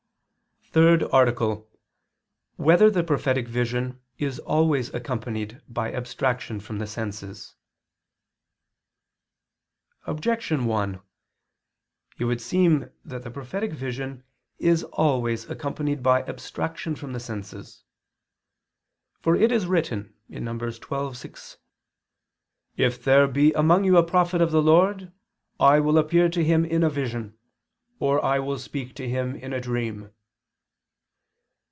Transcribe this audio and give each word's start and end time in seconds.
_______________________THIRD 0.73 1.03
ARTICLE 1.11 1.49
[II 1.49 1.53
II, 1.53 1.57
Q. 1.65 1.69
173, 2.55 2.63
Art. 2.63 2.63
3] 2.63 2.65
Whether 2.65 2.89
the 2.91 3.03
Prophetic 3.43 3.47
Vision 3.49 4.01
Is 4.19 4.39
Always 4.39 4.93
Accompanied 4.93 5.61
by 5.67 5.91
Abstraction 5.93 6.61
from 6.61 6.77
the 6.77 6.87
Senses? 6.87 7.55
Objection 10.07 10.63
1: 10.63 11.01
It 12.19 12.23
would 12.23 12.39
seem 12.39 12.89
that 13.03 13.23
the 13.23 13.31
prophetic 13.31 13.73
vision 13.73 14.23
is 14.59 14.85
always 14.85 15.43
accompanied 15.49 16.01
by 16.01 16.23
abstraction 16.23 16.95
from 16.95 17.11
the 17.11 17.19
senses. 17.19 17.83
For 19.19 19.35
it 19.35 19.51
is 19.51 19.65
written 19.67 20.13
(Num. 20.29 20.57
12:6): 20.57 21.57
"If 22.77 23.03
there 23.03 23.27
be 23.27 23.51
among 23.51 23.83
you 23.83 23.97
a 23.97 24.03
prophet 24.07 24.39
of 24.41 24.51
the 24.51 24.61
Lord, 24.61 25.11
I 25.59 25.81
will 25.81 25.97
appear 25.97 26.29
to 26.29 26.41
him 26.41 26.63
in 26.63 26.81
a 26.81 26.89
vision, 26.89 27.37
or 27.99 28.23
I 28.23 28.39
will 28.39 28.57
speak 28.57 28.95
to 28.95 29.09
him 29.09 29.35
in 29.35 29.51
a 29.51 29.59
dream." 29.59 30.11